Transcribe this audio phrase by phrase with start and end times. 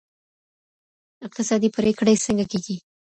[1.27, 2.77] اقتصادي پرېکړي څنګه کېږي؟